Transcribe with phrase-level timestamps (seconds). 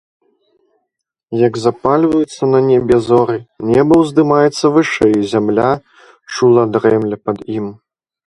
[1.47, 3.35] Як запальваюцца на небе зоры,
[3.73, 5.71] неба ўздымаецца вышэй, зямля
[6.39, 7.67] чула дрэмле пад ім.